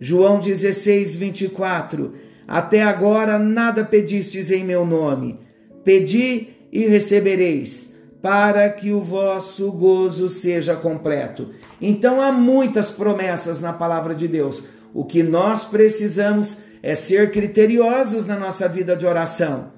João 0.00 0.40
16, 0.40 1.14
24. 1.14 2.14
Até 2.48 2.82
agora 2.82 3.38
nada 3.38 3.84
pedistes 3.84 4.50
em 4.50 4.64
meu 4.64 4.84
nome. 4.84 5.38
Pedi 5.84 6.48
e 6.72 6.86
recebereis, 6.86 8.02
para 8.20 8.68
que 8.70 8.92
o 8.92 9.00
vosso 9.00 9.70
gozo 9.70 10.28
seja 10.28 10.74
completo. 10.74 11.50
Então 11.80 12.20
há 12.20 12.32
muitas 12.32 12.90
promessas 12.90 13.62
na 13.62 13.72
palavra 13.72 14.14
de 14.14 14.26
Deus. 14.26 14.68
O 14.92 15.04
que 15.04 15.22
nós 15.22 15.64
precisamos 15.64 16.62
é 16.82 16.94
ser 16.94 17.30
criteriosos 17.30 18.26
na 18.26 18.36
nossa 18.36 18.68
vida 18.68 18.96
de 18.96 19.06
oração. 19.06 19.72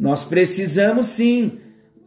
Nós 0.00 0.24
precisamos 0.24 1.06
sim 1.06 1.58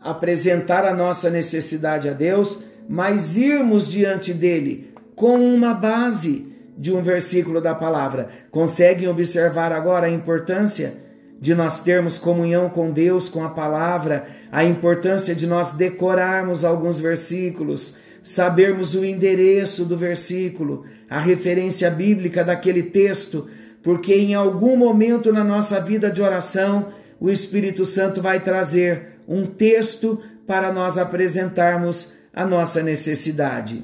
apresentar 0.06 0.86
a 0.86 0.94
nossa 0.94 1.32
necessidade 1.32 2.08
a 2.08 2.14
Deus, 2.14 2.64
mas 2.88 3.38
irmos 3.38 3.90
diante 3.90 4.32
dele 4.32 4.94
com 5.16 5.40
uma 5.40 5.74
base 5.74 6.54
de 6.78 6.94
um 6.94 7.02
versículo 7.02 7.60
da 7.60 7.74
palavra. 7.74 8.30
Conseguem 8.52 9.08
observar 9.08 9.72
agora 9.72 10.06
a 10.06 10.12
importância 10.12 10.94
de 11.42 11.56
nós 11.56 11.80
termos 11.80 12.20
comunhão 12.20 12.70
com 12.70 12.92
Deus, 12.92 13.28
com 13.28 13.44
a 13.44 13.50
palavra, 13.50 14.28
a 14.52 14.64
importância 14.64 15.34
de 15.34 15.48
nós 15.48 15.72
decorarmos 15.72 16.64
alguns 16.64 17.00
versículos, 17.00 17.98
sabermos 18.22 18.94
o 18.94 19.04
endereço 19.04 19.86
do 19.86 19.98
versículo, 19.98 20.86
a 21.10 21.20
referência 21.20 21.90
bíblica 21.90 22.44
daquele 22.44 22.84
texto, 22.84 23.50
porque 23.82 24.14
em 24.14 24.36
algum 24.36 24.78
momento 24.78 25.34
na 25.34 25.44
nossa 25.44 25.80
vida 25.80 26.12
de 26.12 26.22
oração 26.22 26.94
o 27.20 27.32
Espírito 27.32 27.86
Santo 27.86 28.22
vai 28.22 28.40
trazer 28.40 29.15
um 29.28 29.46
texto 29.46 30.22
para 30.46 30.72
nós 30.72 30.98
apresentarmos 30.98 32.14
a 32.34 32.46
nossa 32.46 32.84
necessidade. 32.84 33.84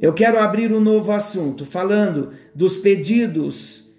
Eu 0.00 0.12
quero 0.12 0.38
abrir 0.38 0.72
um 0.72 0.80
novo 0.80 1.12
assunto, 1.12 1.64
falando 1.64 2.32
dos 2.54 2.76
pedidos 2.76 3.90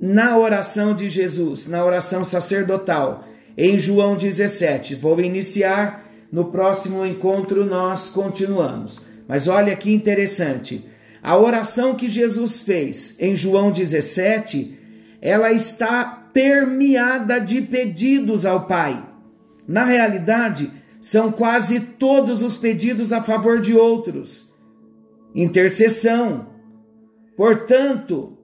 na 0.00 0.36
oração 0.36 0.94
de 0.94 1.08
Jesus, 1.08 1.66
na 1.66 1.84
oração 1.84 2.24
sacerdotal, 2.24 3.24
em 3.56 3.78
João 3.78 4.16
17. 4.16 4.94
Vou 4.94 5.20
iniciar, 5.20 6.04
no 6.30 6.46
próximo 6.46 7.04
encontro 7.06 7.64
nós 7.64 8.08
continuamos. 8.08 9.00
Mas 9.28 9.48
olha 9.48 9.76
que 9.76 9.92
interessante. 9.92 10.84
A 11.22 11.36
oração 11.36 11.94
que 11.94 12.08
Jesus 12.08 12.60
fez 12.60 13.18
em 13.20 13.34
João 13.34 13.70
17, 13.70 14.78
ela 15.22 15.52
está 15.52 16.04
permeada 16.04 17.38
de 17.38 17.62
pedidos 17.62 18.44
ao 18.44 18.66
Pai. 18.66 19.13
Na 19.66 19.84
realidade, 19.84 20.70
são 21.00 21.30
quase 21.30 21.80
todos 21.80 22.42
os 22.42 22.56
pedidos 22.56 23.12
a 23.12 23.22
favor 23.22 23.60
de 23.60 23.74
outros. 23.74 24.50
Intercessão. 25.34 26.46
Portanto, 27.36 28.38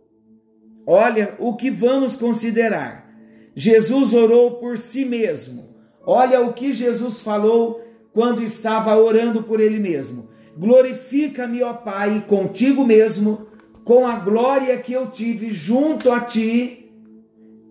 olha 0.86 1.34
o 1.38 1.54
que 1.54 1.70
vamos 1.70 2.16
considerar. 2.16 3.10
Jesus 3.54 4.14
orou 4.14 4.52
por 4.56 4.78
si 4.78 5.04
mesmo. 5.04 5.74
Olha 6.04 6.40
o 6.40 6.52
que 6.52 6.72
Jesus 6.72 7.22
falou 7.22 7.82
quando 8.12 8.42
estava 8.42 8.96
orando 8.96 9.42
por 9.42 9.60
ele 9.60 9.78
mesmo. 9.78 10.28
Glorifica-me, 10.56 11.62
ó 11.62 11.72
Pai, 11.72 12.24
contigo 12.26 12.84
mesmo, 12.84 13.46
com 13.84 14.06
a 14.06 14.16
glória 14.16 14.76
que 14.78 14.92
eu 14.92 15.10
tive 15.10 15.52
junto 15.52 16.10
a 16.10 16.20
ti 16.20 16.92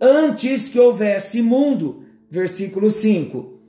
antes 0.02 0.70
que 0.70 0.80
houvesse 0.80 1.42
mundo 1.42 2.06
versículo 2.30 2.92
5. 2.92 3.60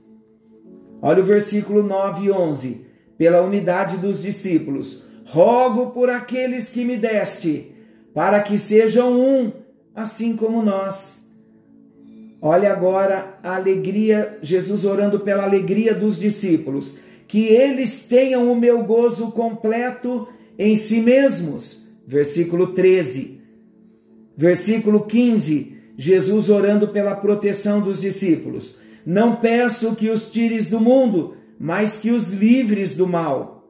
Olha 1.01 1.21
o 1.21 1.25
versículo 1.25 1.81
9 1.81 2.25
e 2.25 2.31
11. 2.31 2.85
Pela 3.17 3.41
unidade 3.41 3.97
dos 3.97 4.21
discípulos, 4.21 5.05
rogo 5.25 5.91
por 5.91 6.09
aqueles 6.09 6.69
que 6.69 6.83
me 6.83 6.97
deste, 6.97 7.71
para 8.13 8.41
que 8.41 8.57
sejam 8.57 9.19
um, 9.19 9.51
assim 9.95 10.35
como 10.35 10.63
nós. 10.63 11.29
Olha 12.41 12.71
agora 12.71 13.37
a 13.43 13.55
alegria, 13.55 14.39
Jesus 14.41 14.85
orando 14.85 15.19
pela 15.19 15.43
alegria 15.43 15.93
dos 15.93 16.19
discípulos, 16.19 16.97
que 17.27 17.45
eles 17.45 18.07
tenham 18.07 18.51
o 18.51 18.59
meu 18.59 18.83
gozo 18.83 19.31
completo 19.31 20.27
em 20.57 20.75
si 20.75 21.01
mesmos. 21.01 21.91
Versículo 22.07 22.73
13. 22.73 23.39
Versículo 24.35 25.05
15 25.05 25.80
Jesus 26.01 26.49
orando 26.49 26.87
pela 26.87 27.13
proteção 27.15 27.79
dos 27.79 28.01
discípulos. 28.01 28.79
Não 29.05 29.35
peço 29.35 29.95
que 29.95 30.09
os 30.09 30.31
tires 30.31 30.67
do 30.67 30.79
mundo, 30.79 31.35
mas 31.59 31.99
que 31.99 32.09
os 32.09 32.33
livres 32.33 32.97
do 32.97 33.05
mal. 33.05 33.69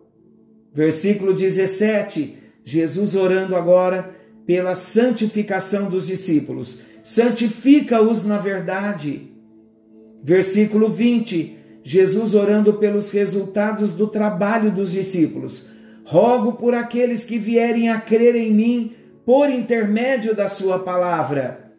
Versículo 0.74 1.34
17. 1.34 2.38
Jesus 2.64 3.16
orando 3.16 3.54
agora 3.54 4.16
pela 4.46 4.76
santificação 4.76 5.90
dos 5.90 6.08
discípulos. 6.08 6.84
Santifica-os 7.04 8.26
na 8.26 8.38
verdade. 8.38 9.30
Versículo 10.24 10.88
20. 10.88 11.58
Jesus 11.84 12.34
orando 12.34 12.76
pelos 12.76 13.12
resultados 13.12 13.94
do 13.94 14.08
trabalho 14.08 14.72
dos 14.72 14.94
discípulos. 14.94 15.70
Rogo 16.06 16.54
por 16.54 16.76
aqueles 16.76 17.26
que 17.26 17.38
vierem 17.38 17.90
a 17.90 18.00
crer 18.00 18.38
em 18.38 18.54
mim 18.54 18.94
por 19.26 19.50
intermédio 19.50 20.34
da 20.34 20.48
sua 20.48 20.80
palavra. 20.80 21.71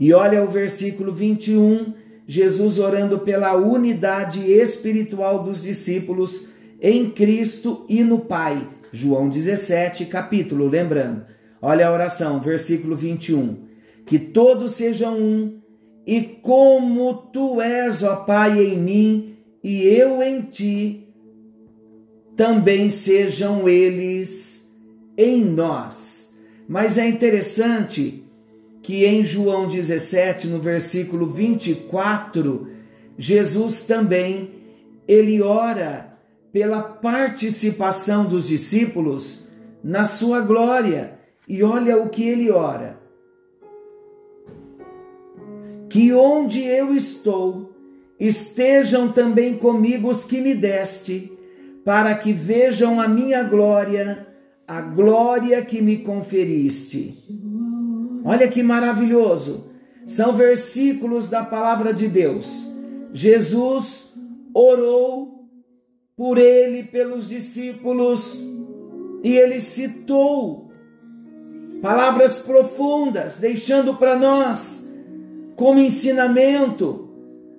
E 0.00 0.14
olha 0.14 0.42
o 0.42 0.48
versículo 0.48 1.12
21, 1.12 1.92
Jesus 2.26 2.78
orando 2.78 3.18
pela 3.18 3.54
unidade 3.54 4.50
espiritual 4.50 5.42
dos 5.42 5.60
discípulos 5.60 6.48
em 6.80 7.10
Cristo 7.10 7.84
e 7.86 8.02
no 8.02 8.20
Pai. 8.20 8.66
João 8.90 9.28
17, 9.28 10.06
capítulo, 10.06 10.66
lembrando. 10.66 11.26
Olha 11.60 11.86
a 11.86 11.92
oração, 11.92 12.40
versículo 12.40 12.96
21. 12.96 13.58
Que 14.06 14.18
todos 14.18 14.72
sejam 14.72 15.18
um, 15.20 15.60
e 16.06 16.22
como 16.22 17.12
tu 17.30 17.60
és, 17.60 18.02
ó 18.02 18.16
Pai, 18.24 18.58
em 18.58 18.78
mim 18.78 19.36
e 19.62 19.82
eu 19.82 20.22
em 20.22 20.40
ti, 20.40 21.08
também 22.34 22.88
sejam 22.88 23.68
eles 23.68 24.74
em 25.14 25.44
nós. 25.44 26.40
Mas 26.66 26.96
é 26.96 27.06
interessante 27.06 28.19
que 28.90 29.04
em 29.04 29.22
João 29.22 29.68
17, 29.68 30.48
no 30.48 30.58
versículo 30.58 31.24
24, 31.24 32.66
Jesus 33.16 33.86
também 33.86 34.50
ele 35.06 35.40
ora 35.40 36.18
pela 36.52 36.82
participação 36.82 38.24
dos 38.24 38.48
discípulos 38.48 39.48
na 39.84 40.06
sua 40.06 40.40
glória. 40.40 41.20
E 41.46 41.62
olha 41.62 42.02
o 42.02 42.08
que 42.08 42.24
ele 42.24 42.50
ora: 42.50 42.98
Que 45.88 46.12
onde 46.12 46.60
eu 46.64 46.92
estou, 46.92 47.72
estejam 48.18 49.12
também 49.12 49.56
comigo 49.56 50.10
os 50.10 50.24
que 50.24 50.40
me 50.40 50.52
deste, 50.52 51.30
para 51.84 52.12
que 52.16 52.32
vejam 52.32 53.00
a 53.00 53.06
minha 53.06 53.44
glória, 53.44 54.26
a 54.66 54.80
glória 54.80 55.64
que 55.64 55.80
me 55.80 55.98
conferiste. 55.98 57.16
Olha 58.24 58.48
que 58.48 58.62
maravilhoso! 58.62 59.70
São 60.06 60.32
versículos 60.32 61.28
da 61.28 61.44
palavra 61.44 61.92
de 61.92 62.08
Deus. 62.08 62.68
Jesus 63.12 64.14
orou 64.52 65.46
por 66.16 66.38
ele, 66.38 66.82
pelos 66.82 67.28
discípulos, 67.28 68.40
e 69.22 69.36
ele 69.36 69.60
citou 69.60 70.70
palavras 71.80 72.40
profundas, 72.40 73.38
deixando 73.38 73.94
para 73.94 74.16
nós 74.16 74.92
como 75.56 75.80
ensinamento. 75.80 77.08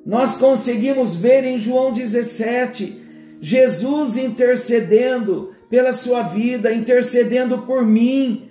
Nós 0.06 0.36
conseguimos 0.36 1.16
ver 1.16 1.44
em 1.44 1.58
João 1.58 1.92
17 1.92 3.02
Jesus 3.42 4.18
intercedendo 4.18 5.52
pela 5.68 5.94
sua 5.94 6.22
vida, 6.22 6.72
intercedendo 6.72 7.60
por 7.60 7.84
mim, 7.84 8.51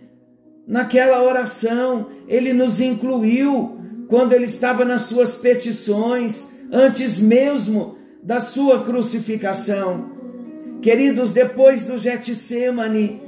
naquela 0.66 1.22
oração, 1.22 2.08
ele 2.28 2.52
nos 2.52 2.80
incluiu 2.80 3.78
quando 4.08 4.32
ele 4.32 4.44
estava 4.44 4.84
nas 4.84 5.02
suas 5.02 5.36
petições, 5.36 6.50
antes 6.72 7.18
mesmo 7.18 7.96
da 8.22 8.40
sua 8.40 8.82
crucificação. 8.82 10.10
Queridos, 10.82 11.32
depois 11.32 11.84
do 11.84 11.98
Getsemane, 11.98 13.22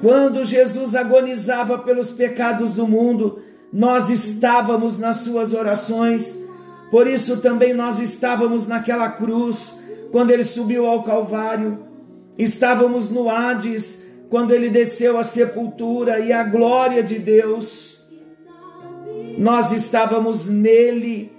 quando 0.00 0.44
Jesus 0.44 0.94
agonizava 0.94 1.78
pelos 1.78 2.10
pecados 2.10 2.74
do 2.74 2.88
mundo, 2.88 3.42
nós 3.72 4.10
estávamos 4.10 4.98
nas 4.98 5.18
suas 5.18 5.52
orações, 5.52 6.44
por 6.90 7.06
isso 7.06 7.36
também 7.36 7.74
nós 7.74 8.00
estávamos 8.00 8.66
naquela 8.66 9.10
cruz, 9.10 9.80
quando 10.10 10.30
ele 10.30 10.42
subiu 10.42 10.86
ao 10.86 11.04
Calvário, 11.04 11.84
estávamos 12.36 13.10
no 13.10 13.28
Hades, 13.28 14.09
quando 14.30 14.54
ele 14.54 14.70
desceu 14.70 15.18
à 15.18 15.24
sepultura 15.24 16.20
e 16.20 16.32
a 16.32 16.44
glória 16.44 17.02
de 17.02 17.18
Deus, 17.18 18.06
nós 19.36 19.72
estávamos 19.72 20.48
nele 20.48 21.32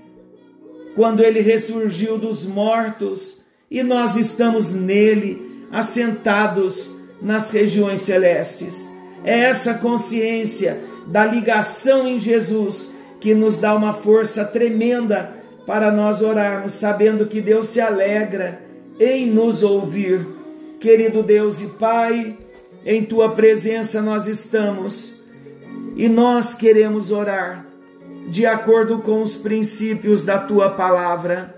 quando 0.94 1.24
ele 1.24 1.40
ressurgiu 1.40 2.18
dos 2.18 2.46
mortos 2.46 3.46
e 3.70 3.82
nós 3.82 4.18
estamos 4.18 4.74
nele, 4.74 5.66
assentados 5.72 6.92
nas 7.22 7.50
regiões 7.50 8.02
celestes. 8.02 8.90
É 9.24 9.40
essa 9.40 9.76
consciência 9.76 10.78
da 11.08 11.26
ligação 11.26 12.08
em 12.10 12.20
Jesus 12.20 12.94
que 13.22 13.34
nos 13.34 13.58
dá 13.58 13.74
uma 13.74 13.94
força 13.94 14.44
tremenda 14.44 15.34
para 15.66 15.92
nós 15.92 16.22
orarmos, 16.22 16.74
sabendo 16.74 17.26
que 17.28 17.40
Deus 17.40 17.70
se 17.70 17.80
alegra 17.80 18.62
em 19.00 19.32
nos 19.32 19.64
ouvir. 19.64 20.28
Querido 20.80 21.24
Deus 21.24 21.62
e 21.62 21.68
Pai, 21.78 22.38
em 22.86 23.04
tua 23.04 23.30
presença 23.30 24.02
nós 24.02 24.28
estamos 24.28 25.22
e 25.96 26.10
nós 26.10 26.54
queremos 26.54 27.12
orar 27.12 27.66
de 28.28 28.46
acordo 28.46 29.00
com 29.00 29.22
os 29.22 29.36
princípios 29.36 30.24
da 30.24 30.38
tua 30.38 30.70
palavra, 30.70 31.56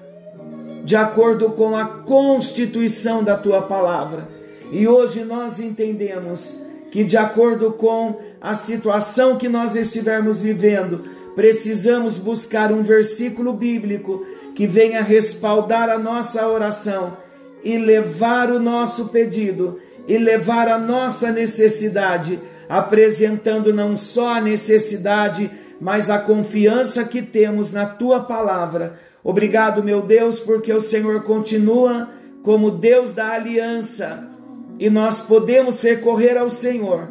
de 0.83 0.95
acordo 0.95 1.51
com 1.51 1.75
a 1.75 1.85
constituição 1.85 3.23
da 3.23 3.37
tua 3.37 3.61
palavra. 3.61 4.27
E 4.71 4.87
hoje 4.87 5.23
nós 5.23 5.59
entendemos 5.59 6.65
que, 6.91 7.03
de 7.03 7.15
acordo 7.15 7.71
com 7.71 8.19
a 8.41 8.55
situação 8.55 9.37
que 9.37 9.47
nós 9.47 9.75
estivermos 9.75 10.41
vivendo, 10.41 11.03
precisamos 11.35 12.17
buscar 12.17 12.71
um 12.71 12.81
versículo 12.81 13.53
bíblico 13.53 14.25
que 14.55 14.65
venha 14.65 15.01
respaldar 15.01 15.89
a 15.89 15.97
nossa 15.97 16.47
oração 16.47 17.17
e 17.63 17.77
levar 17.77 18.51
o 18.51 18.59
nosso 18.59 19.09
pedido 19.09 19.79
e 20.07 20.17
levar 20.17 20.67
a 20.67 20.77
nossa 20.77 21.31
necessidade, 21.31 22.39
apresentando 22.67 23.73
não 23.73 23.95
só 23.97 24.35
a 24.35 24.41
necessidade, 24.41 25.49
mas 25.79 26.09
a 26.09 26.19
confiança 26.19 27.03
que 27.03 27.21
temos 27.21 27.71
na 27.71 27.85
tua 27.85 28.21
palavra. 28.21 28.99
Obrigado, 29.23 29.83
meu 29.83 30.01
Deus, 30.01 30.39
porque 30.39 30.71
o 30.73 30.81
Senhor 30.81 31.23
continua 31.23 32.09
como 32.41 32.71
Deus 32.71 33.13
da 33.13 33.29
aliança 33.29 34.29
e 34.77 34.89
nós 34.89 35.21
podemos 35.21 35.81
recorrer 35.81 36.37
ao 36.37 36.49
Senhor 36.49 37.07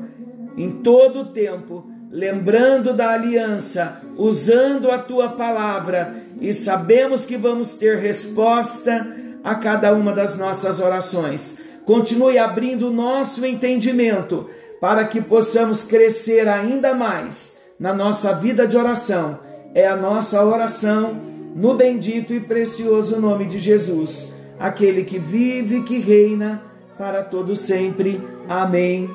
em 0.57 0.71
todo 0.83 1.21
o 1.21 1.25
tempo, 1.27 1.87
lembrando 2.11 2.93
da 2.93 3.11
aliança, 3.11 4.03
usando 4.17 4.91
a 4.91 4.99
tua 4.99 5.31
palavra 5.31 6.17
e 6.41 6.53
sabemos 6.53 7.25
que 7.25 7.37
vamos 7.37 7.75
ter 7.75 7.97
resposta 7.97 9.07
a 9.43 9.55
cada 9.55 9.95
uma 9.95 10.13
das 10.13 10.37
nossas 10.37 10.81
orações. 10.81 11.63
Continue 11.85 12.39
abrindo 12.39 12.91
nosso 12.91 13.45
entendimento 13.45 14.49
para 14.81 15.05
que 15.05 15.21
possamos 15.21 15.87
crescer 15.87 16.49
ainda 16.49 16.95
mais 16.95 17.63
na 17.79 17.93
nossa 17.93 18.35
vida 18.35 18.67
de 18.67 18.77
oração. 18.77 19.39
É 19.75 19.87
a 19.87 19.97
nossa 19.97 20.45
oração 20.45 21.21
no 21.55 21.75
bendito 21.75 22.33
e 22.33 22.41
precioso 22.41 23.21
nome 23.21 23.47
de 23.47 23.59
Jesus, 23.59 24.35
aquele 24.59 25.05
que 25.05 25.19
vive 25.19 25.79
e 25.79 25.83
que 25.83 25.99
reina 25.99 26.63
para 26.97 27.23
todo 27.23 27.57
sempre. 27.57 28.21
Amém. 28.49 29.11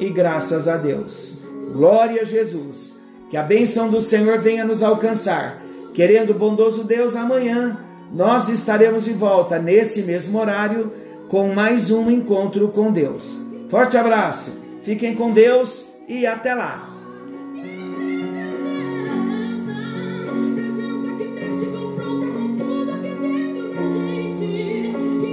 E 0.00 0.08
graças 0.08 0.68
a 0.68 0.76
Deus. 0.76 1.38
Glória 1.72 2.22
a 2.22 2.24
Jesus. 2.24 3.00
Que 3.30 3.36
a 3.36 3.42
bênção 3.42 3.90
do 3.90 4.00
Senhor 4.00 4.40
venha 4.40 4.64
nos 4.64 4.82
alcançar. 4.82 5.62
Querendo 5.94 6.32
bondoso 6.32 6.84
Deus, 6.84 7.14
amanhã 7.14 7.78
nós 8.12 8.48
estaremos 8.48 9.04
de 9.04 9.12
volta 9.12 9.58
nesse 9.58 10.02
mesmo 10.02 10.38
horário 10.38 10.92
com 11.28 11.52
mais 11.54 11.90
um 11.90 12.10
encontro 12.10 12.68
com 12.68 12.92
Deus. 12.92 13.38
Forte 13.68 13.96
abraço, 13.96 14.58
fiquem 14.82 15.14
com 15.14 15.32
Deus 15.32 15.88
e 16.08 16.26
até 16.26 16.54
lá! 16.54 16.87